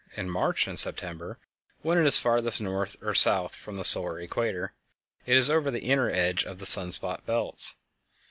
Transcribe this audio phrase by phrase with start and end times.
[0.17, 4.73] _in March and September—when it is farthest north or south of the solar equator,
[5.27, 7.75] it is over the inner edge of the sun spot belts.